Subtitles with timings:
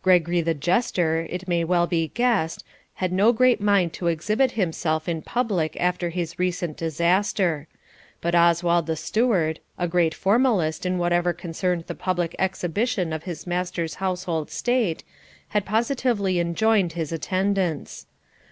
[0.00, 2.62] Gregory the jester, it may well be guessed,
[2.94, 7.66] had no great mind to exhibit himself in public after his recent disaster;
[8.20, 13.44] but Oswald the steward, a great formalist in whatever concerned the public exhibition of his
[13.44, 15.02] master's household state,
[15.48, 18.06] had positively enjoined his attendance.